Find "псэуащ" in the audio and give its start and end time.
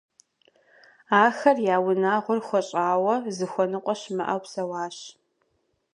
4.43-4.97